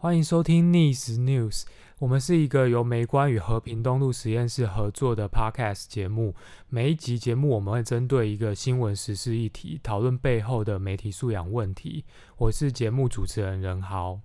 [0.00, 1.64] 欢迎收听逆时 News，
[1.98, 6.36] 我们是一个由美观与和平东路实验室合作的 Podcast 节目。
[6.68, 12.04] 每一集节目我们会针对一个新闻时事议题，讨论背后的媒体素养问题。
[12.36, 14.20] 我是节目主持人任豪。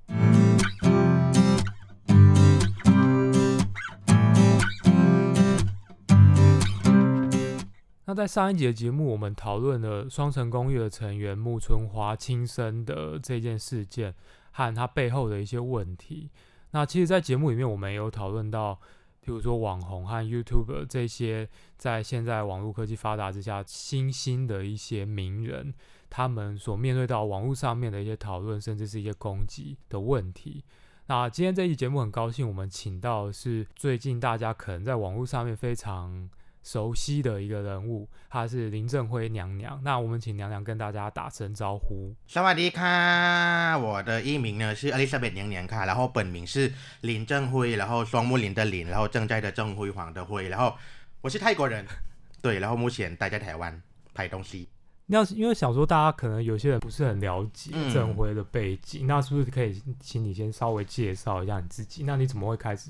[8.06, 14.14] 那在上一集的节目，我们讨论了双层公寓的成员木村花轻生的这件事件。
[14.54, 16.32] 和它背后的一些问题。
[16.72, 18.74] 那其实，在节目里面，我们也有讨论到，
[19.20, 25.74] 比如说网红和 YouTube 这些在现在网络科技发达之下新兴的一些名人，
[26.10, 30.64] 他们所面对到网络上面的一些讨论，甚至是一些攻击的问题。
[31.08, 36.30] 那今天这一集节目，很高兴我们请到的是最近大家可能在网络上面非常
[36.64, 39.80] 熟悉的一个人物，她是林正辉娘娘。
[39.84, 42.16] 那我们请娘娘跟大家打声招呼。
[42.28, 50.74] 萨瓦迪卡，我的艺名呢是 Elizabeth 娘娘卡，然后本名是林正辉，然后双木林的林，然后正在的正辉煌的辉，然后
[51.22, 51.86] 我是泰国人，
[52.42, 53.82] 对，然后目前待在台湾
[54.14, 54.70] 拍东西。
[55.06, 62.06] 那因为想说大家可能有些人不是很了解正辉的背景，嗯、那是不是可以请你先稍微介绍一下你自己？
[62.06, 62.90] 那你怎么会开始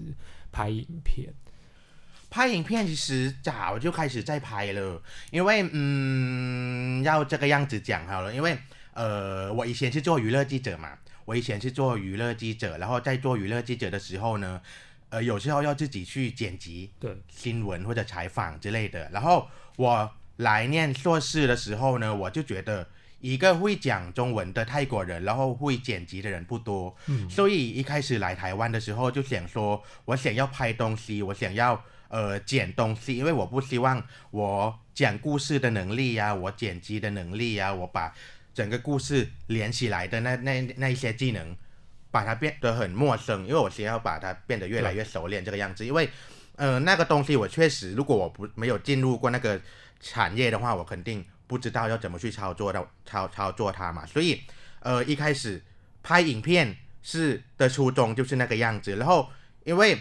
[0.52, 1.34] 拍影片？
[2.34, 8.58] 拍影片其实早就开始在拍了，因为嗯，要这个样子讲好了，因为
[8.96, 14.60] 呃，我以前是做娱乐记者嘛，我以前是做娱乐记者，然后在做娱乐记者的时候呢，
[15.10, 31.80] 呃，有时候要自己去剪辑对新闻或者采访之类的，然后我来念硕士的时候呢，我就觉得一个会讲中文的泰国人，然后会剪辑的人不多，嗯，所以一开始来台湾的时候就想说，我想要拍东西，我想要。
[32.14, 38.14] 呃，剪东西，因为我不希望我讲故事的能力呀、我剪辑的能力呀、我把
[38.54, 41.58] 整个故事连起来的那那那一些技能，
[42.12, 45.84] 把它变得很陌生，因为我需要把它变得越来越熟练这个样子。
[45.84, 46.08] 因为
[46.56, 49.60] 呃，那个东西我确实，如果我不没有进入过那个
[50.00, 54.06] 产业的话，我肯定不知道要怎么去操作的操操作它嘛。
[54.06, 54.40] 所以
[54.82, 55.60] 呃，一开始
[56.04, 59.32] 拍影片是的初衷就是那个样子，然后
[59.64, 59.98] 因为。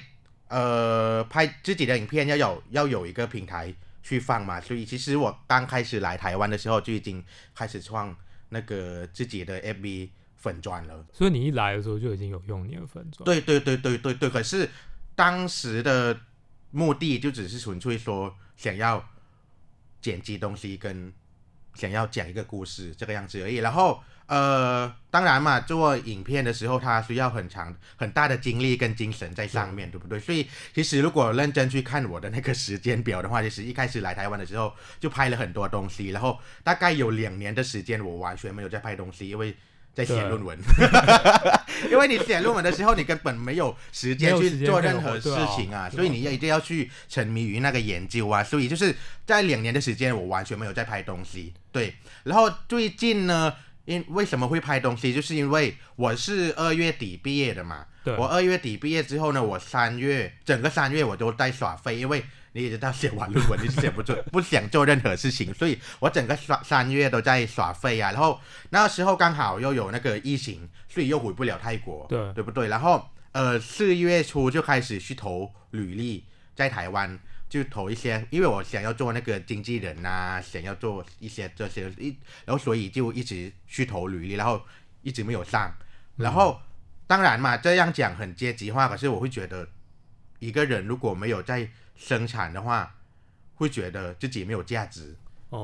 [0.52, 7.24] 呃，拍自己的影片要有要有一个平台去放嘛，所以其实我刚开始来台湾的时候就已经
[7.54, 8.14] 开始创
[8.50, 11.06] 那个自己的 FB 粉钻了。
[11.10, 13.24] 所以你一来的时候就已经有用你的粉钻？
[13.24, 14.28] 对对对对对对。
[14.28, 14.68] 可是
[15.14, 16.20] 当时的
[16.70, 19.02] 目的就只是纯粹说想要
[20.02, 21.10] 剪辑东西跟
[21.74, 24.02] 想要讲一个故事这个样子而已，然后。
[24.26, 30.18] 呃，当然嘛，做影片的时候，它需要很长、很大的精力跟精神在上面，对，不对？
[30.18, 39.54] 所以，其实如果认真去看我的那个时间表的话，其实一开始来台湾的时候就拍了很多东西，然后大概有两年的时间，我完全没有在拍东西，因为
[39.92, 40.58] 在写论文。
[41.90, 48.42] 因为你写论文的时候，你根本没有时间去做任何事情啊，所以你要一定要去沉迷于那个研究啊。
[48.42, 48.94] 所以就是
[49.26, 51.52] 在两年的时间，我完全没有在拍东西。
[51.70, 53.54] 对，然后最近呢？
[53.84, 57.86] 因为什么会拍东西，就是因为我是二月底毕业的嘛。
[58.04, 58.14] 对。
[58.16, 68.12] 我二月底毕业之后呢，我三月整个三月我都在耍废，因为你也知道写完论文你写不做，不想做任何事情， 所以我整个耍三月都在耍废啊。
[68.12, 72.68] 然后那时候刚好又有那个疫情，所以又回不了泰国，对，对不对？
[72.68, 77.18] 然后呃四月初就开始去投履历在台湾。
[77.52, 84.62] 就投一些，因为我想要做那个经纪人呐，想要做一些这些一，然后所以就一直去投履历，然后
[85.02, 85.70] 一直没有上。
[86.16, 86.58] 然后
[87.06, 89.68] 当然嘛，这样讲很阶级化，可是我会觉得
[90.38, 92.94] 一个人如果没有在生产的话，
[93.56, 95.14] 会觉得自己没有价值。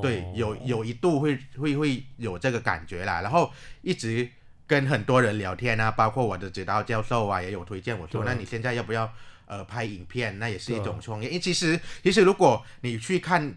[0.03, 3.23] 对，有有一度会会会有这个感觉啦。
[3.23, 3.51] 然后
[3.81, 4.29] 一直
[4.67, 9.11] 跟很多人聊天啊，包括我的指导教授啊，也有推荐我说，那你现在要不要？
[9.49, 13.57] 呃，拍影片那也是一种创业，因为其实其实如果你去看，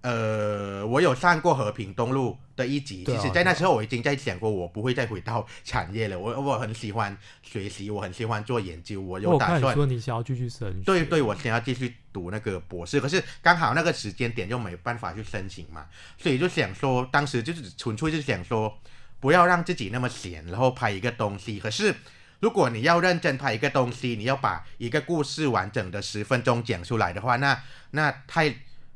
[0.00, 6.18] 呃，我有上过和平东路的一集，其实在那时候我已经在想过，我不会再回到产业了。
[6.18, 9.72] 我我很喜欢学习，我很喜欢做研究，我有打算。
[9.72, 10.82] 说你想要继续升。
[10.82, 15.86] 对对，我想要继续读那个博士，可是刚好那个时间点就没办法去申请嘛，
[16.18, 18.76] 所以就想说，当时就是纯粹就是想说，
[19.20, 21.94] 不要让自己那么闲，然后拍一个东西，可是。
[22.40, 28.54] 如果你要认真拍一个东西，你要把一个故事完整的十分钟讲出来的话，那那太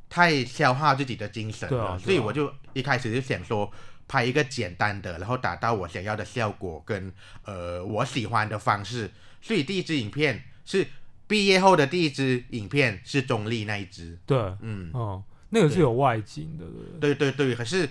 [0.09, 1.77] 太消耗自己的精神了。
[1.77, 1.99] 对啊，啊。
[1.99, 3.71] 所以我就一开始就想说，
[4.09, 7.13] 拍一个简单的，然后达到我想要的效果跟
[7.45, 9.11] 呃我喜欢的方式。
[9.43, 10.87] 所以第一支影片是
[11.27, 14.19] 毕业后的第一支影片，是中立那一支。
[14.25, 16.65] 对，嗯，哦，那个是有外景的。
[16.99, 17.87] 对对对，可是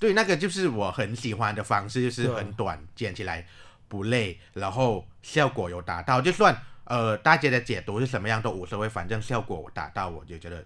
[0.00, 3.46] 对那个就是我很喜欢的方式，就是很短，剪起来。
[3.88, 10.64] 不累，然后效果有达到，就算呃大家的解读是什么样都无所谓，反正效果达到，我就觉得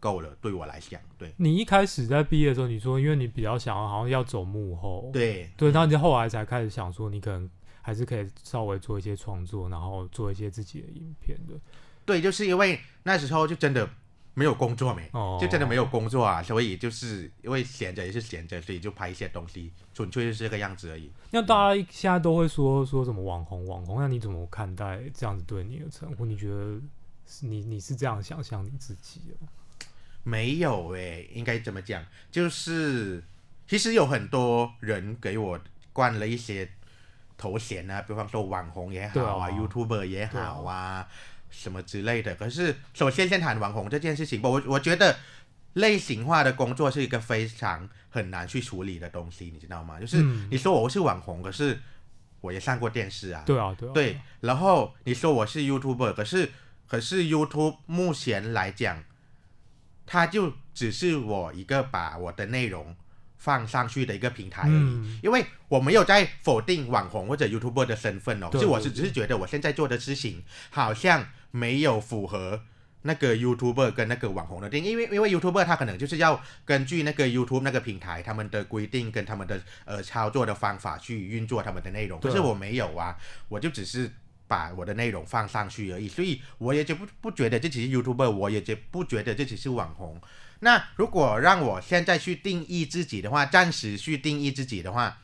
[0.00, 0.36] 够了。
[0.40, 1.32] 对我来讲，对。
[1.36, 7.48] 你一开始在毕业的时候，你说因为你比较想要好像要走幕后，对对，然后你后来才开始想说，你可能
[7.80, 11.54] 还是可以稍微做一些创作，然后做一些自己的影片的。
[12.04, 13.88] 对，就是因为那时候就真的。
[14.34, 15.08] 没有工作没，
[15.40, 21.10] 就真的没有工作啊，所以就是因为闲着也是闲着，所以就拍一些东西，纯粹就是这个样子而已。
[21.30, 26.26] 那大家现在都会说说什么网红网红，那你怎么看待这样子对你的称呼？
[26.26, 26.80] 你觉得
[27.42, 29.86] 你你是这样想象你自己的？
[30.24, 32.04] 没有诶，应该怎么讲？
[32.32, 33.22] 就是
[33.68, 35.60] 其实有很多人给我
[35.92, 36.68] 冠了一些
[37.38, 41.08] 头衔啊，比方说网红也好啊，啊，YouTuber 也好啊。
[41.56, 44.48] 什么之类的，可是首先先谈网红这件事情吧。
[44.48, 45.16] 我我觉得
[45.74, 50.00] 类型化的工作是一个非常很难去处理的东西，你知道吗？
[50.00, 51.80] 就是你说我是网红，可是
[52.40, 53.42] 我也上过电视啊。
[53.46, 53.92] 对啊，对啊。
[53.92, 56.50] 对，然后你说我是 YouTuber，可是
[56.86, 59.04] 可是 YouTube 目前来讲，
[60.04, 62.96] 它就只是我一个把我的内容。
[63.36, 72.60] 放上去的一个平台而已，嗯，因为我没有在否定网红或者 YouTuber 的身份哦，就我是只是觉得我现在做的事情好像没有符合
[73.02, 83.16] 那个 YouTuber 跟那个网红的定义，因为因为 YouTuber 他可能就是要根据那个 YouTube 那个平台他们的规定跟他们的呃操作的方法去运作他们的内容，可是我没有啊，
[83.48, 84.10] 我就只是
[84.48, 90.20] 把我的内容放上去而已，所以我也就不不觉得这只是 YouTuber，我也就不觉得这只是网红。
[90.60, 95.18] 那如果让我现在去定义自己的话，暂时去定义自己的话，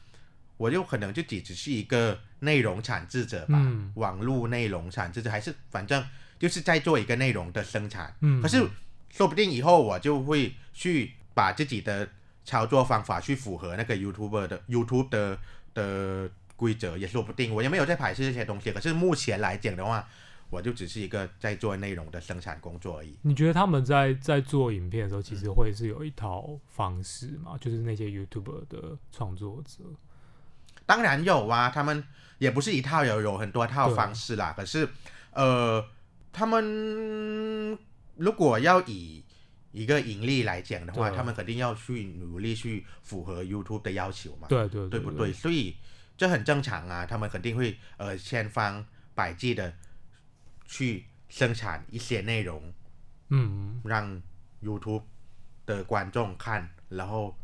[0.61, 6.05] 我就可能就只只是一个内容产制者吧，嗯、网络内容产制者，还是反正
[6.39, 8.15] 就是在做一个内容的生产。
[8.21, 8.63] 嗯，可是
[9.09, 12.07] 说不定以后我就会去把自己的
[12.45, 15.39] 操作方法去符合那个 YouTuber 的 YouTube 的
[15.73, 17.55] 的规则，也说不定。
[17.55, 20.07] 我也没有在排斥这些东西，可是目前来讲的话。
[20.53, 23.17] 我就只是一个在做内容的生产工作而已。
[23.23, 27.53] 你觉得他们在在做影片的时候，其实会是有一套方式吗？
[27.53, 29.85] 嗯、就是那些 YouTuber 的创作者，
[30.91, 32.03] 当然有啊，他们
[32.39, 34.53] 也不是一套，有有很多套方式啦。
[34.57, 34.89] 可是，
[35.31, 35.87] 呃，
[36.33, 37.79] 他们
[38.17, 39.25] 如果要以
[39.71, 44.49] 一个盈利来讲的话，他们肯定要去努力去符合 YouTube 的要求嘛。
[44.49, 45.33] 对对对，对不对？
[45.33, 45.77] 所以
[46.17, 48.85] 这很正常啊，他们肯定会呃千方
[49.15, 49.73] 百计的。
[50.73, 52.73] 去生产一些内容，
[53.31, 54.23] 嗯，让
[54.63, 55.03] YouTube
[55.67, 57.37] 的观众看，然后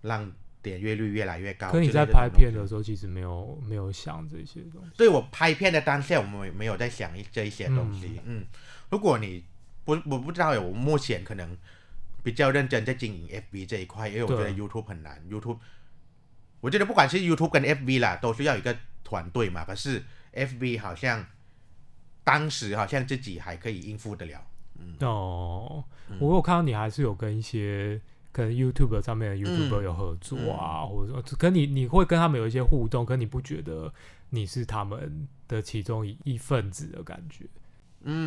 [0.00, 0.32] 让
[0.64, 1.70] 点阅率越来越高。
[1.70, 4.90] 可你在拍片的时候，其实没有没有想这些东西。
[4.96, 8.20] 对，我拍片的当下，我们没有在想这一些东西。
[8.24, 8.46] 嗯，嗯，
[8.90, 9.44] 如果你
[9.84, 11.56] 不，我不知道，我目前可能
[12.22, 15.22] 比较认真在经营 FB 这一块，因为我觉得 YouTube 很难。
[15.30, 15.58] YouTube，
[16.60, 19.64] 我觉得不管是 YouTube 跟 FB 啦，都需要一个团队嘛。
[19.64, 20.02] 可是
[20.32, 21.24] FB 好像。
[22.26, 24.42] 当时好像自己还可以应付得了。
[24.78, 25.84] 嗯、哦，
[26.18, 28.00] 我有看到你还是有跟一些
[28.34, 33.94] 可能 YouTube 上面的 YouTuber 有合作啊，或者说，跟你你会跟他们有一些互动，可你不觉得
[34.28, 37.46] 你是他们的其中一一份子的感觉？
[38.02, 38.18] 嗯，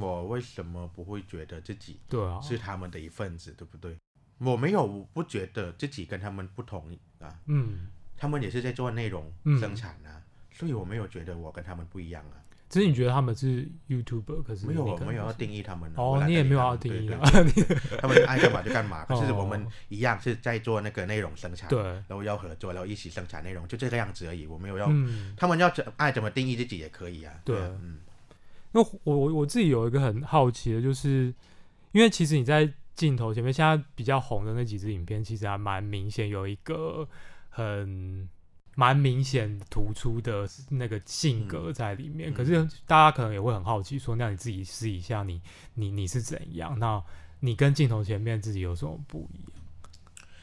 [0.00, 3.96] 我为什么不会觉得自己对啊是他们的一份子，对不对？
[4.38, 7.38] 我没有，我不觉得自己跟他们不同啊。
[7.44, 7.86] 嗯，
[8.16, 10.16] 他们也是在做内容生产啊。
[10.16, 10.22] 嗯
[10.56, 12.40] 所以我没有觉得我跟他们不一样啊。
[12.68, 15.88] 只是你觉得他们是 YouTuber，可是没有，我没有要定义他们。
[15.94, 17.20] 哦，你也没有要定义啊。
[18.02, 19.04] 他们爱干嘛就干嘛。
[19.04, 24.48] 可是我们一样是在做那个内容生产，对，然后要合作，然后一起生产内容，就这个样子而已。
[24.48, 24.90] 我没有要，
[25.36, 27.32] 他们要怎爱怎么定义自己也可以啊。
[27.44, 28.00] 对，嗯。
[28.72, 31.32] 那我我我自己有一个很好奇的，就是
[31.92, 37.08] 因为其实你在镜头前面现在比较红的那几支影片，其实还蛮明显有一个
[37.48, 38.28] 很。
[38.78, 45.40] 蛮明显突出的那个性格在里面，嗯、可是大家可能也会很好奇，说那你自己试一下你，
[45.72, 46.78] 你你你是怎样？
[46.78, 47.02] 那
[47.40, 49.62] 你跟镜头前面自己有什么不一样？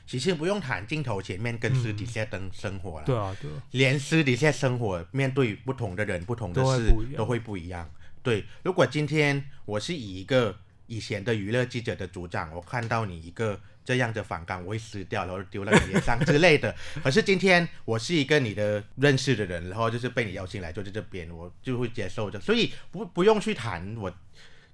[0.07, 7.87] 其实不用谈镜头前面跟私底下的生活了、嗯，对啊，对，连私底下生活面对不同的人、不同的事都会不一样。
[8.23, 13.61] 对，如果今天我是以一个以前的娱乐记者的组长，我看到你一个。
[13.85, 16.73] 这样的反感我会死掉，然后丢到你脸上之类的。
[17.03, 22.39] 可是今天我是一个你的认识的人，然后就是被你邀请来坐在这边，我就会接受的。
[22.39, 24.11] 所以不不用去谈我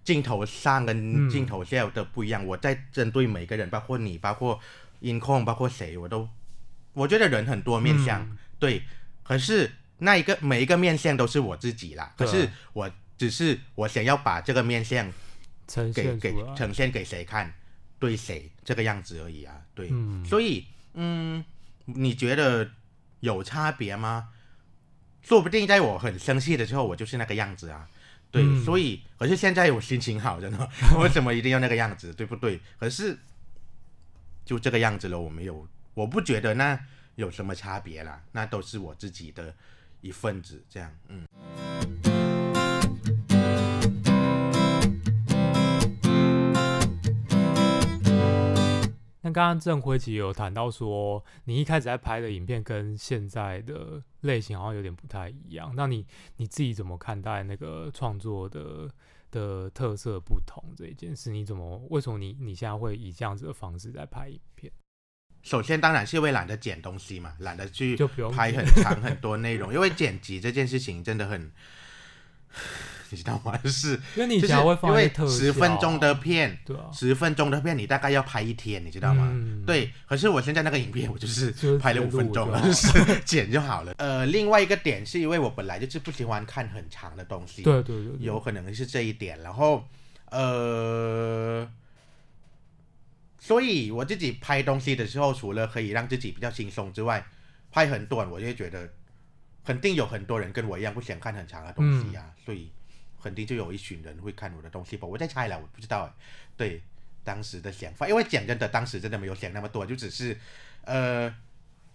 [0.03, 2.43] 镜头上跟镜头下的不一样。
[2.43, 4.59] 嗯、我在针对每个人，包括你，包括
[4.99, 6.29] 音控，包括谁，我都
[6.93, 8.83] 我觉得人很多面相，嗯、对。
[9.23, 12.13] 可是那一个每一个面相都是我自己啦。
[12.17, 15.11] 可是我只是我想要把这个面相
[15.67, 17.53] 呈给给呈现给谁看。
[17.99, 19.61] 对谁这个样子而已啊？
[19.75, 21.43] 对，嗯、所以嗯，
[21.85, 22.71] 你觉得
[23.19, 24.29] 有差别吗？
[25.21, 27.89] 说不定在我很生气的时候，我就是那个样子啊。
[28.31, 30.67] 对，嗯、所以可是现在我心情好着呢，
[31.01, 32.13] 为什么一定要那个样子？
[32.13, 32.59] 对不对？
[32.79, 33.17] 可是
[34.45, 36.79] 就这个样子了，我没有，我不觉得那
[37.15, 39.53] 有什么差别啦，那都是我自己的
[40.01, 41.27] 一份子，这样，嗯。
[49.29, 55.71] 那刚刚郑辉其实有谈到说，你一开始在拍的影片跟现在的类型好像有点不太一样。
[55.75, 56.03] 那你
[56.37, 58.89] 你自己怎么看待那个创作的
[59.29, 61.29] 的特色不同这一件事？
[61.29, 64.73] 你怎么为什么你你现在会以这样子的方式在拍影片？
[65.43, 67.95] 首先当然是因为懒得剪东西嘛，懒得去
[68.31, 71.51] 拍很长很多内容，因为剪辑这件事情真的很。
[73.09, 73.57] 你知道吗？
[73.63, 79.27] 就是因为你只会放因为十分钟的片，对啊，十分钟的片你大概要拍一天，你知道吗？
[79.31, 79.91] 嗯、对。
[80.07, 83.93] 可是我现在那个影片，我就是拍了五分钟了，就 是剪就好了。
[83.97, 89.39] 呃，另外一个点是因为我本来就是不喜欢看很长的东西，对对对，对，有可能是这一点。
[89.41, 89.87] 然后
[90.31, 91.69] 呃，
[93.39, 97.25] 所以我自己拍东西的时候，除了可以让自己比较轻松之外，
[97.71, 98.89] 拍很短，我就觉得
[99.65, 102.71] 肯定有很多人跟我一样不想看很长的东西啊，嗯、所以。
[103.21, 106.13] 肯定就有一群人会看我的东西吧，我在猜了，我不知道哎。
[106.57, 106.81] 对，
[107.23, 110.37] 当时的想法，因为讲真的，当时真的没有想那么多，就只是，
[110.83, 111.33] 呃，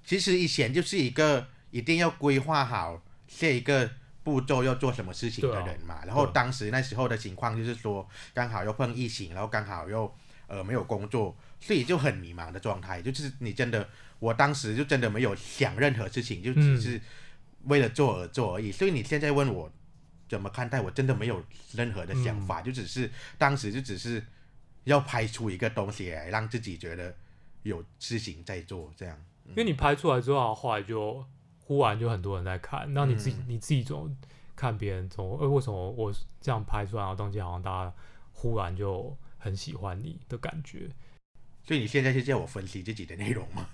[0.04, 3.90] 其实以前就是一个一定要规划好下一个
[4.22, 6.02] 步骤要做什么事情的人嘛。
[6.06, 10.14] 然后当时那时候的情况就是说，刚好又碰疫情，然后刚好又
[10.46, 13.02] 呃没有工作，所以就很迷茫的状态。
[13.02, 13.86] 就是你真的，
[14.18, 17.00] 我当时就真的没有想任何事情，就只是
[17.64, 18.72] 为了做而做而已。
[18.72, 19.70] 所以你现在问我。
[20.34, 20.80] 怎么看待？
[20.80, 21.40] 我真的没有
[21.76, 24.20] 任何的想法，嗯、就只是当时就只是
[24.82, 27.14] 要拍出一个东西来，让自己觉得
[27.62, 29.16] 有事情在做，这样。
[29.44, 31.24] 嗯、因为你拍出来之后，后来就
[31.60, 34.16] 忽然就很多人在看，那你自己、嗯、你自己总
[34.56, 37.94] 看别人从，呃，为什么我这样拍出来的东西，好像大家
[38.32, 40.90] 忽然就很喜欢你的感觉？
[41.66, 43.66] 所以你现在是叫我分析自己的内容吗？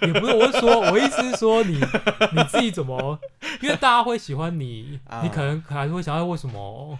[0.00, 3.20] 也不是，我是说，我意思是说你，你你自己怎么？
[3.60, 6.98] 因为大家会喜欢你， 你可能还是会想要为什么？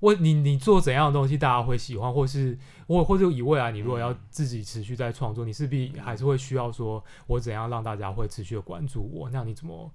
[0.00, 9.28] 我你你做怎样的东西，大家会喜欢，或是或或者以未来你如果要自己持续在创作，你势必还是会需要说，我怎样让大家会持续的关注我？
[9.30, 9.90] 那你怎么？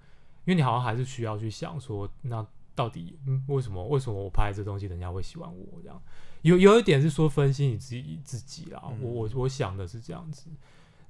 [0.45, 6.01] 因为你好像还是需要去想说，那到底嗯，为什么为什么我拍这东西，人家会喜欢我这样？
[6.41, 10.47] 有有一点是说分析你自己自己啦，嗯、我我我想的是这样子，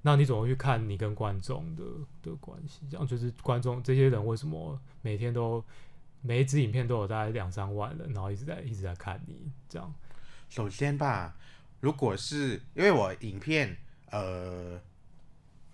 [0.02, 1.84] 那你怎么去看你跟观众的
[2.24, 2.82] 的关系？
[2.90, 5.64] 这样就是观众这些人为什么每天都
[6.22, 9.94] 每一支影片都有大概两三万人，然后一直在一直在看你这样？
[10.50, 11.36] 首先吧，
[11.80, 13.78] 如果是因为我影片
[14.10, 14.80] 呃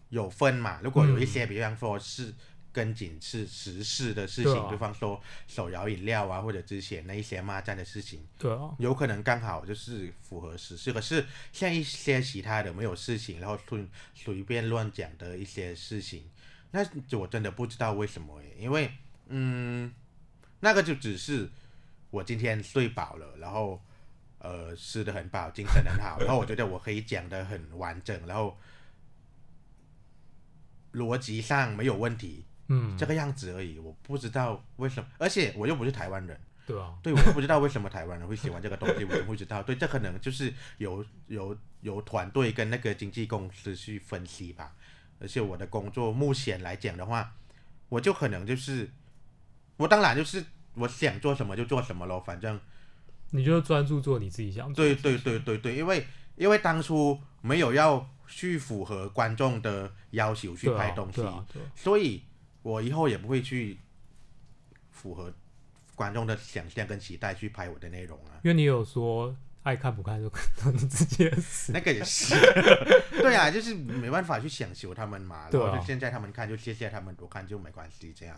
[0.10, 2.34] 有分嘛，如果有一些比方说是。
[2.77, 10.93] 跟紧是时事的事情，啊、比方说手摇饮料啊，或者之前那一些骂战的事情，对啊，有可能刚好就是符合时事。
[10.93, 16.29] 可是像一些其他的没有事情，然后随随便乱讲的一些事情，
[16.69, 16.86] 那
[17.17, 18.91] 我真的不知道为什么诶，因为
[19.29, 19.91] 嗯，
[20.60, 21.50] 那个就只是
[22.12, 23.81] 我今天睡饱了，然后
[24.38, 28.55] 呃吃的很饱，精神很好， 然后我觉得我可以讲的很完整，然后
[30.93, 32.46] 逻辑上没有问题。
[32.68, 44.76] 嗯，这个样子而已，我不知道为什么，而且我又不是台湾人，对啊，对，我不知道为什么台湾人会喜欢这个东西，我也不知道，对，这可能就是由由由团队跟那个经纪公司去分析吧，
[45.20, 47.34] 而且我的工作目前来讲的话，
[47.88, 48.90] 我就可能就是，
[49.78, 50.44] 我当然就是
[50.74, 52.60] 我想做什么就做什么咯，反正。
[53.32, 54.84] 你就专注做你自己想做。
[54.84, 56.06] 对对对对对，因为
[56.36, 62.24] 因为当初没有要去符合观众的要求去拍东西，啊啊、所以。
[62.68, 63.78] 我以后也不会去
[64.92, 65.34] 符合
[65.96, 69.34] 观众的想象跟期待去拍我的内容啊，因为你有说
[69.64, 72.36] 爱看不看就看你自己的事，那个也是，
[73.24, 78.36] 对啊，就是没办法去想求他们嘛，然后就现在他们看就谢谢他们，多看就没关系这样，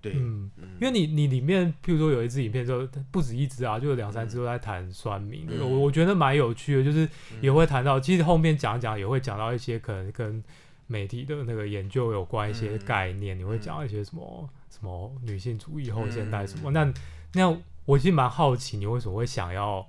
[0.00, 0.78] 对，嗯，嗯。
[0.80, 7.06] 因为你你里面譬如说有一支影片就不止一支啊，就有两三支都在谈酸民，我、嗯、我觉得蛮有趣的，就是
[7.42, 10.42] 也会谈到，其实后面讲讲也会讲到一些可能跟。
[10.86, 16.70] 媒体的那个研究有关一些概念，嗯、你会讲一些什么、嗯、什么女性主义后现代什么？
[16.70, 16.94] 嗯、那
[17.34, 19.86] 那我其实蛮好奇，你为什么会想要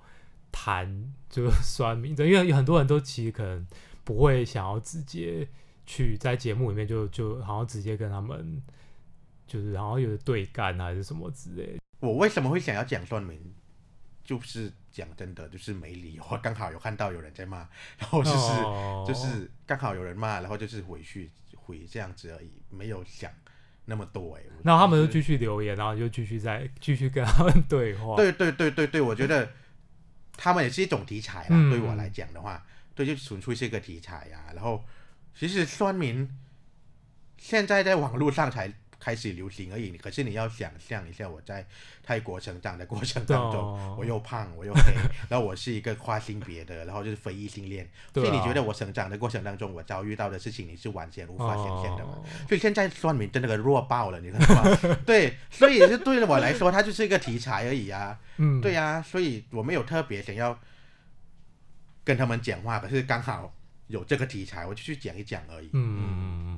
[0.52, 2.12] 谈就是酸民？
[2.20, 3.66] 因为有很多人都其实可能
[4.04, 5.48] 不会想要直接
[5.86, 8.62] 去在节目里面就就好像直接跟他们
[9.46, 11.78] 就是好像有对干还是什么之类。
[12.00, 13.40] 我为什么会想要讲酸民？
[14.28, 16.24] 就是讲真的，就是没理由。
[16.44, 17.60] 刚好有看到有人在骂，
[17.98, 23.32] 然后就是、哦、就是刚好有人骂，然后就是回去回这样子而已，没有想
[23.86, 24.50] 那么多哎、欸。
[24.66, 28.18] 然后他们就继续留言，然后就继续在继续跟他们对话。
[28.18, 29.50] 对对对对对，我觉得
[30.36, 31.48] 他们也是一种题材啦。
[31.52, 32.62] 嗯、对我来讲的话，
[32.94, 34.54] 对，就纯粹是一个题材呀、啊。
[34.54, 34.84] 然后
[35.34, 36.30] 其实酸民
[37.38, 38.74] 现在在网络上才。
[39.00, 41.66] 开始流行而已，可是你要想象一下，我在
[42.04, 44.94] 泰国成长的过程当中，哦、我又胖，我又黑，
[45.30, 52.14] 然后我是一个跨性别的，然后就是非异性恋，啊、所以你觉得我成长的过程当中，我遭遇到的事情，你是完全无法想象的吗？
[52.18, 54.78] 哦、所以现在算命真的个弱爆了，你知道吗？
[55.06, 58.20] 对，所以是对我来说，它就是一个题材而已啊。
[58.38, 60.58] 嗯，对呀、啊，所以我没有特别想要
[62.04, 63.54] 跟他们讲话，可是刚好
[63.88, 65.70] 有这个题材，我就去讲一讲而已。
[65.74, 66.08] 嗯嗯
[66.48, 66.57] 嗯。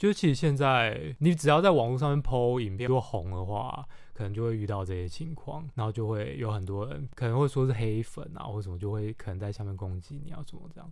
[0.00, 10.90] 就是其实现在，你只要在网络上面 po 影片，如果红的话，可能就会遇到这些情况，然后就会有很多人可能会说是黑粉啊，或什么，就会可能在下面攻击你啊，怎么这样？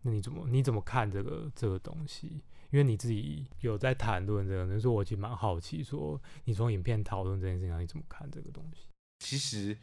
[0.00, 2.42] 那你怎么你怎么看这个这个东西？
[2.72, 8.88] 因为你自己有在谈论这个，就是我其实蛮好奇，说你从影片讨论这件事情，你怎么看这个东西？
[9.20, 9.78] 其实，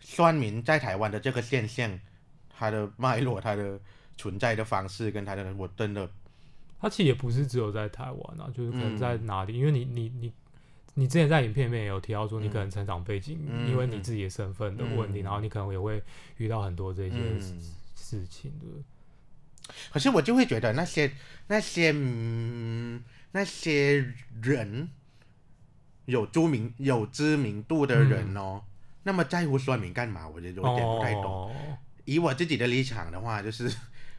[0.00, 2.00] 酸民在台湾的这个现象，
[2.48, 3.78] 它的脉络、它的
[4.16, 6.10] 存在的方式，跟它的我真的。
[6.78, 10.32] 他其实也不是只有在台湾啊，就是可能在哪里，嗯、因为你你你
[10.94, 16.02] 你之前在影片里面也有提到说，你可能成长背景，嗯、因为你自己的身份的问题，嗯、然后你可能也会
[16.36, 17.16] 遇到很多这些
[17.94, 18.66] 事、情的。
[19.90, 21.10] 可是我就会觉得那些
[21.48, 23.02] 那些、嗯、
[23.32, 24.90] 那些人
[26.04, 28.70] 有知名有知名度的人哦，嗯、
[29.04, 30.28] 那么在乎说明干嘛？
[30.28, 31.24] 我觉得有点不太懂。
[31.24, 31.56] 哦、
[32.04, 33.74] 以我自己的立场的话，就是。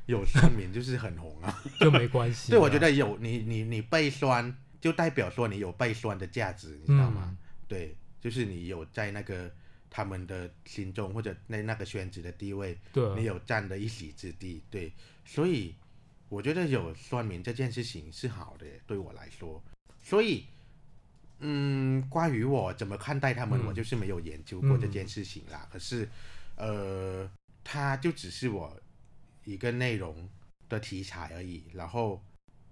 [0.07, 2.51] 有酸民就是很红啊， 就没关系。
[2.51, 7.23] 对，我觉得有你你你被酸，就代表说你有被酸的价值，你知道吗？
[7.27, 7.37] 嗯、
[7.67, 9.51] 对，就是你有在那个
[9.89, 14.63] 他们的心中或者那那个圈子的地位，对，你有占的一席之地。
[14.71, 14.93] 对，
[15.25, 15.75] 所以
[16.29, 19.61] 我觉得有酸民这件事情是好的，对我来说。
[20.01, 20.45] 所以，
[21.39, 25.63] 嗯，关于我怎么看待他们，嗯、我就是没有研究过这件事情啦。
[25.63, 26.09] 嗯、可是，
[26.55, 27.29] 呃，
[27.61, 28.79] 他就只是我。
[29.47, 30.29] 一个内容
[30.69, 32.21] 的题材而已，然后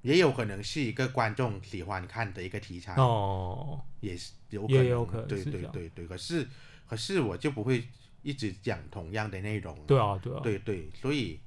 [0.02, 6.06] 也有可能是一个观众喜欢看的一个题材哦，也是有可能，有可能对对对对。
[6.06, 6.48] 可是
[6.86, 7.84] 可是我就不会
[8.22, 11.40] 一直讲同样的内容，对啊对啊，对对，所以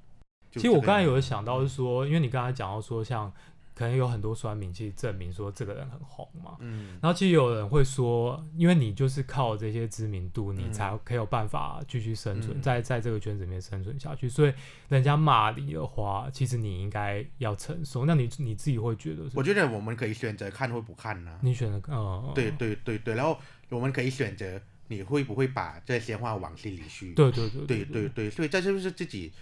[0.52, 3.32] 其实我刚才有想到是说，因为你刚才讲到说像。
[3.78, 14.52] 可能有很多酸民去证明说这个人很红嘛，嗯，然后其实有人会说，因为你就是靠这些知名度，你才可以有办法继续生存，嗯、在在这个圈子里面生存下去，所以
[14.88, 18.04] 人家骂你的话，其实你应该要承受。
[18.04, 19.22] 那你你自己会觉得？
[19.34, 21.38] 我觉得我们可以选择看或不看呢、啊？
[21.40, 21.96] 你选择看？
[21.96, 23.38] 嗯，对对对对，然后
[23.68, 27.14] 我们可以选择你会不会把这些话往心里去？
[27.14, 29.32] 对对对对对对，所以这就是自己。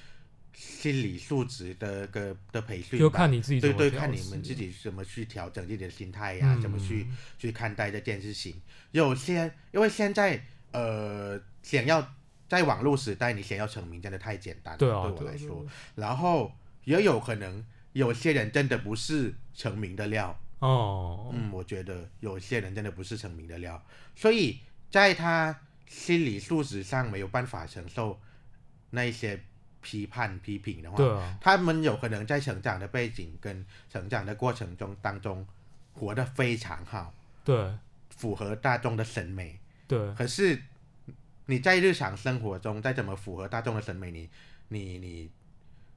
[0.59, 7.07] 心理素质的个的培训，就看你自己对对，看你们自己怎么去调整自己的心态呀、啊，嗯、怎么去
[7.39, 8.59] 去看待这件事情。
[8.93, 10.43] 有些因为现在
[10.73, 12.15] 呃，想要
[12.49, 15.49] 在网络时代，你想要成名真的太简单了，对，啊、对我来说。
[15.49, 16.51] 对对对，然后
[16.85, 21.31] 也有可能有些人真的不是成名的料哦。
[21.35, 28.19] 嗯，我觉得有些人真的不是成名的料，所以在他心理素质上没有办法承受
[28.89, 29.39] 那一些。
[29.87, 35.47] 批判批评的话，对啊、他们有可能在成长的背景跟成长的过程中当中
[35.93, 37.73] 活得非常好，对，
[38.11, 40.13] 符合大众的审美，对。
[40.15, 40.61] 可是
[41.47, 44.29] 你在日常生活中再怎么符合大众的审美，你
[44.67, 45.31] 你你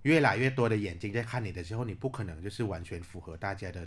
[0.04, 3.84] 越来越多的眼睛在看你的时候，你不可能就是完全符合大家的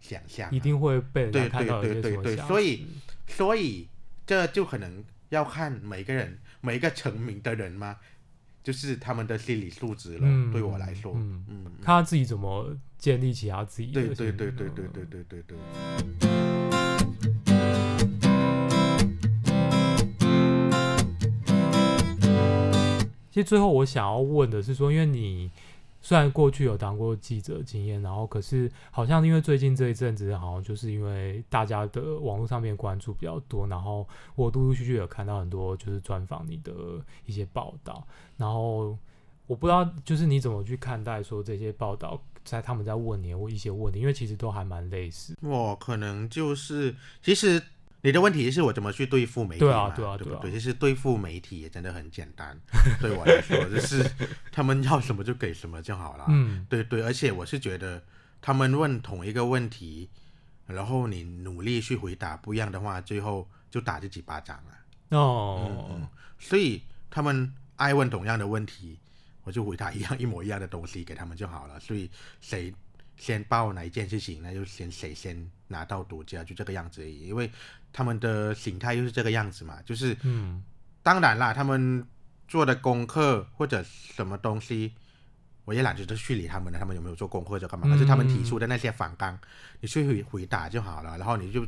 [0.00, 2.84] 想象，一定会被对对对对对，所以
[3.28, 3.86] 所以
[4.26, 7.96] 这就可能要看每个人每一个成名的人嘛。
[8.66, 14.04] 就是他们的心理素质了，嗯、对我来说，嗯嗯，嗯看他自己怎么建立起他自己的。
[14.04, 15.56] 对对对对对对对对对。
[23.30, 25.48] 其实最后我想要问的是说，因为你。
[26.06, 36.72] 虽然过去有当过记者经验，然后可是好像因为最近这一阵子，好像就是因为大家的网络上面关注比较多，然后我陆陆续续有看到很多就是专访你的
[37.24, 38.96] 一些报道，然后
[39.48, 45.36] 我不知道就是你怎么去看待说这些报道，在他们在问你或一些问题，因为其实都还蛮类似。
[45.42, 47.60] 我可能就是其实。
[48.02, 49.70] 你的问题是我怎么去对付媒体嘛？
[49.70, 50.52] 对啊，对啊，对不对？
[50.52, 52.56] 其实对付媒体也真的很简单，
[53.00, 54.08] 对我来说，就是
[54.52, 56.26] 他们要什么就给什么就好了。
[56.28, 58.02] 嗯，对对，而且我是觉得
[58.40, 60.08] 他们问同一个问题，
[60.66, 65.18] 然后你努力去回答不一样的话，最后就打这几巴掌了。
[65.18, 68.98] 哦，嗯嗯，所以他们爱问同样的问题，
[69.42, 71.80] 我就回答一样一模一样的东西给他们就好了。
[71.80, 72.72] 所以谁
[73.16, 77.26] 先报哪一件事情，那就先谁先拿到独家，就这个样子而已。
[77.26, 77.50] 因为
[77.92, 80.62] 他们的形态就是这个样子嘛，就是，嗯，
[81.02, 82.06] 当然啦，他们
[82.46, 84.92] 做的功课或者什么东西，
[85.64, 87.88] 我也懒得去理他们了，他们有没有做功课或者干嘛？
[87.88, 89.38] 可是他们提出的那些反纲，
[89.80, 91.66] 你去回回答就好了，然后你就。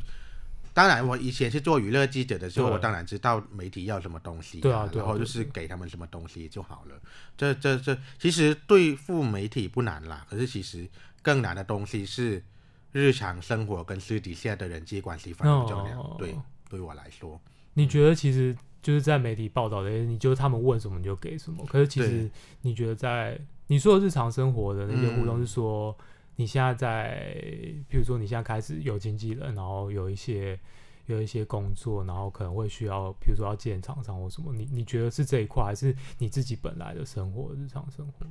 [0.74, 6.94] 当然，我以前是做娱乐记者的时候，我当然知道媒体要什么东西，对啊，然后就是给他们什么东西就好了。
[7.36, 10.88] 这、这、这，其实对付媒体不难啦，可是其实
[11.28, 12.42] 更难的东西是
[12.92, 15.96] 日常生活跟私底下的人际关系反而比较难。
[15.96, 16.34] 哦、对，
[16.70, 17.40] 对我来说，
[17.74, 21.66] 你觉得其实就是在媒体报道的，你就他们问什么你就给什么。
[21.66, 22.30] 可是其实
[22.62, 25.96] 你觉得在你说的日常生活的那些互动是说。
[25.98, 26.04] 嗯
[26.40, 27.34] 你现在在，
[27.88, 30.56] 比如说你现在开始有经纪人，然后有一些
[31.06, 38.24] 有一些工作，然后可能会需要，比如说要见厂商或什么，你你觉得是这一块，还是你自己本来的生活，日常生活？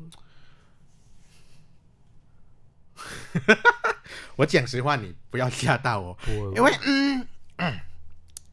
[4.38, 6.18] 我讲实话，你不要吓到我，
[6.56, 7.28] 因为嗯。
[7.58, 7.80] 嗯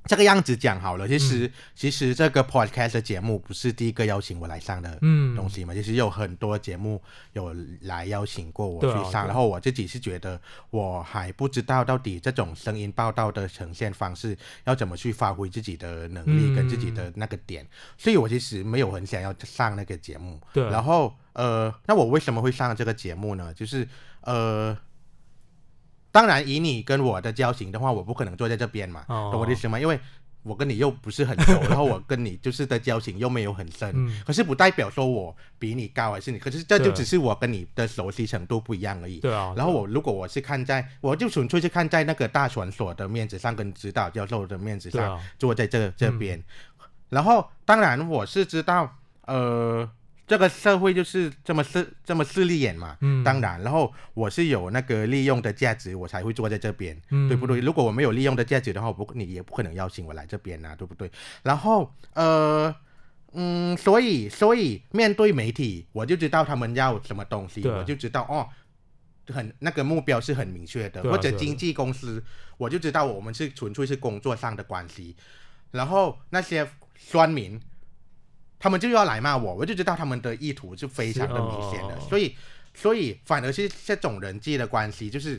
[0.07, 4.99] 这个样子讲好了，其实、嗯、其实这个 podcast 的节目不是第一个邀请我来上的
[5.35, 7.03] 东西嘛，嗯、其实有很多节目
[7.33, 20.39] 有来邀请过我去上，啊、然后我自己是觉得我还不知道到底这种声音报道的呈现方式要怎么去发挥自己的能力跟自己的那个点，嗯、所以我其实没有很想要上那个节目。
[20.53, 23.55] 对，然后呃，那我为什么会上这个节目呢？
[23.55, 23.89] 就是
[24.25, 24.77] 呃。
[26.11, 29.81] 当然，以你跟我的交情的话，我不可能坐在这边嘛，懂我的意思吗？
[29.81, 29.99] 因为
[30.45, 39.19] 我跟你又不是很熟， 然后我跟你就是的交情又没有很深，嗯、可是不代表说我比你高还是你，可是这就只是我跟你的熟悉程度不一样而已。
[39.19, 39.53] 对啊。
[39.57, 46.39] 然后我如果我是看在，我就纯粹是看在那个大传所的面子上，跟指导教授的面子上，坐在这这边。
[46.39, 46.45] 嗯、
[47.09, 49.91] 然后，当然我是知道，呃。
[50.27, 57.61] 这个社会就是这么势这么势利眼嘛，嗯，当然，然后我是有那个利用的价值，我才会坐在这边，嗯，对不对？
[57.61, 61.11] 如果我没有利用的价值的话，我不，你也不可能邀请我来这边啊，对不对？
[61.43, 62.75] 然后，呃，
[63.33, 68.49] 嗯，所以，所以面对媒体，我就知道他们要什么东西，我就知道哦，
[69.31, 75.15] 很那个目标是很明确的，啊、或者经纪公司，啊、我就知道我们是纯粹是工作上的关系，
[75.71, 77.61] 然后那些酸民。
[78.65, 82.35] 他们就要来骂我，我就知道他们的意图是非常的明显的，哦、所以，
[82.73, 85.39] 所以反而是这种人际的关系，就是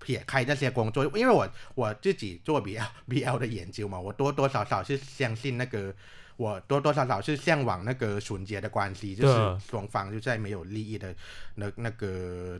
[0.00, 5.94] 撇开那些工作，因为我我自己做 BL BL 的研究嘛，我多多少少是相信那个，
[6.38, 9.34] 我多多少少是向往那个纯洁的关系，就是
[9.68, 11.14] 双方就在没有利益的
[11.56, 12.58] 那那个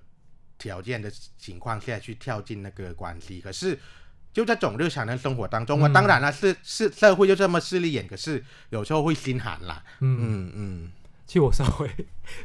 [0.59, 3.79] 条件的情况下去跳进那个关系，可是。
[4.33, 9.83] 就这种日常的生活当中，我、嗯、当然了，是是社会就这么势利眼，可是有时候会心寒啦。
[10.01, 10.19] 嗯。
[10.21, 10.89] 嗯嗯，
[11.27, 11.91] 其实我稍微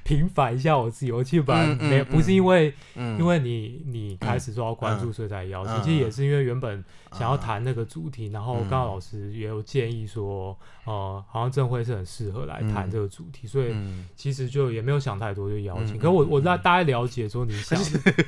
[0.04, 6.84] 平反一下我自己，我其实本来没有，不是因为，因为你你开始说要关注，所以才邀请，其实也是因为原本。
[7.18, 13.76] 想要谈那个主题，然后刚刚老师也有建议说，嗯、呃，好像郑辉是很适合来谈这个主题，嗯、所以
[14.16, 15.96] 其实就也没有想太多就邀请。
[15.96, 17.82] 嗯、可是我我大大概了解说你想，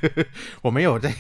[0.63, 1.13] 我没有在，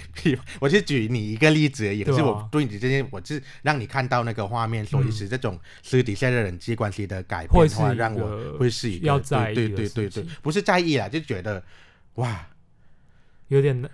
[0.59, 2.03] 我是举你一个例子而已。
[2.03, 11.63] 可是我对你这些，我是让你看到那个画面，所以是这种私底下的人际关系的改变的话，让我会是一个要在意对对对对，不是在意啦，就觉得
[12.15, 12.47] 哇，
[13.49, 13.89] 有点。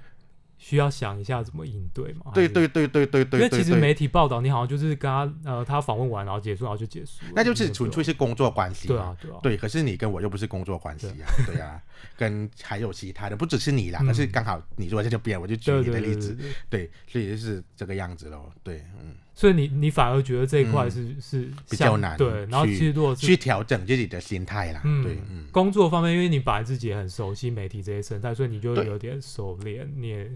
[0.65, 2.31] 需要想一下怎么应对嘛？
[2.33, 3.39] 对对对对对对。
[3.39, 7.21] 因为其实媒体报道，你好像就是跟他呃，他访问完然后结束，然后就结束。
[7.35, 8.87] 那就是纯粹是工作关系。
[8.87, 9.37] 对啊，对啊。
[9.43, 11.79] 对，可是你跟我又不是工作关系啊，对啊，
[12.17, 16.35] 跟还有其他的，不只是你啦，可是刚好你说这就变，我就举你的例子，
[16.67, 18.51] 对，所以就是这个样子喽。
[18.63, 19.13] 对，嗯。
[19.35, 22.45] 所以你你反而觉得这一块是是比较难，对。
[22.47, 25.45] 然后其实如果去调整自己的心态啦，对，嗯。
[25.51, 30.31] 工作方面，因为你本来自己也很熟悉媒体这些生态，所以你就有点熟练，你也。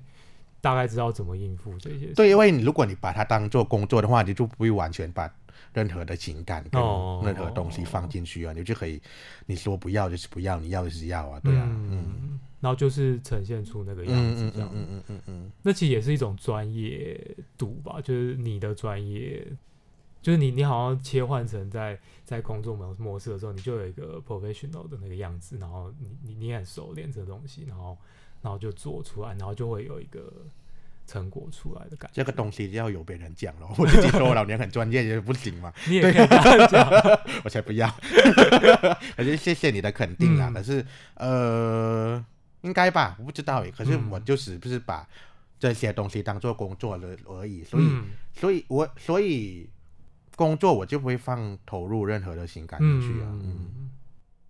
[0.62, 2.08] 大概知道怎么应付这些。
[2.08, 5.34] 对，因为你如果你把它当做工作的话，你就不会完全把
[5.72, 6.82] 任何的情感跟
[7.24, 9.02] 任何东西放进去啊，你就可以
[9.46, 17.20] 你说不要就是不要，你要就是要啊，对啊，嗯，然后就是呈现出那个样子，这样，嗯嗯嗯嗯，那其实也是一种专业
[17.58, 19.46] 度吧，就是你的专业，
[20.22, 27.98] 就是你你好像切换成在在工作模模式的时候，你就有一个 professional 的那个样子，然后你你你很熟练这东西，然后。
[28.42, 30.32] 然后就做出来，然后就会有一个
[31.06, 32.14] 成果出来的感觉。
[32.14, 35.74] 这个东西要有别人讲了， 我自己说我老娘很专业也不行嘛。
[35.90, 36.14] 你也 可以
[36.72, 36.90] 讲，
[37.44, 37.94] 我才不要。
[39.18, 40.48] 可是谢谢你的肯定啦。
[40.48, 42.26] 嗯、可是呃，
[42.62, 43.64] 应该吧，我不知道。
[43.76, 45.08] 可是我就是不是把
[45.60, 49.70] 这些东西当做工作了而已，所以，嗯、所以我所以
[50.36, 53.30] 工作我就不会放投入任何的情感进去啊。
[53.32, 53.42] 嗯。
[53.44, 53.92] 嗯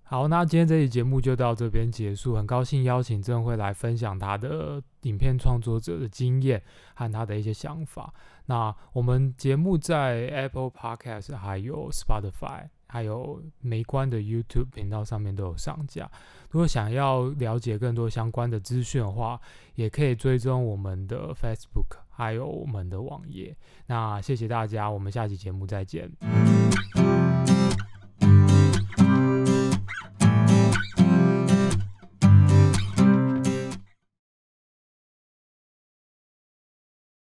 [0.03, 2.35] 好，那今天这期节目就到这边结束。
[2.35, 6.63] 很高兴邀请郑慧来分享他的影片创作者的经验
[6.95, 8.11] 和他的一些想法。
[8.47, 16.09] 那我们节目在 Apple Podcast、还有 Spotify、还有没关的 YouTube 频道上面都有上架。
[16.49, 19.39] 如果想要了解更多相关的资讯的话，
[19.75, 23.55] 也可以追踪我们的 Facebook，还有我们的网页。
[23.85, 26.09] 那谢谢大家，我们下期节目再见。